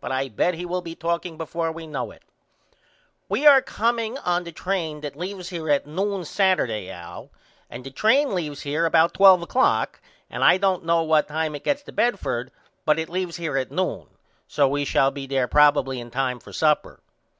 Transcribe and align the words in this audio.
But 0.00 0.12
I 0.12 0.28
bet 0.28 0.54
he 0.54 0.64
will 0.64 0.82
be 0.82 0.94
talking 0.94 1.36
before 1.36 1.72
we 1.72 1.88
know 1.88 2.12
it. 2.12 2.22
We 3.28 3.44
are 3.44 3.60
comeingon 3.60 4.44
the 4.44 4.52
train 4.52 5.00
that 5.00 5.16
leaves 5.16 5.48
here 5.48 5.68
at 5.68 5.84
noon 5.84 6.24
Saturday 6.24 6.88
Al 6.90 7.32
and 7.68 7.82
the 7.82 7.90
train 7.90 8.36
leaves 8.36 8.60
here 8.60 8.86
about 8.86 9.14
12 9.14 9.42
o'clock 9.42 10.00
and 10.30 10.44
I 10.44 10.58
don't 10.58 10.84
know 10.84 11.02
what 11.02 11.26
time 11.26 11.56
it 11.56 11.64
gets 11.64 11.82
to 11.82 11.92
Bedford 11.92 12.52
but 12.84 13.00
it 13.00 13.08
leaves 13.08 13.36
here 13.36 13.56
at 13.56 13.72
noon 13.72 14.06
so 14.46 14.68
we 14.68 14.84
shall 14.84 15.10
be 15.10 15.26
there 15.26 15.48
probily 15.48 15.98
in 15.98 16.12
time 16.12 16.38
for 16.38 16.52
supper. 16.52 17.00